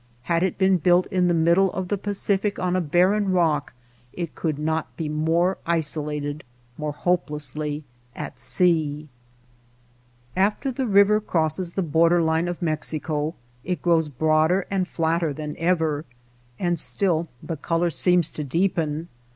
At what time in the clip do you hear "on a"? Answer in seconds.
2.57-2.81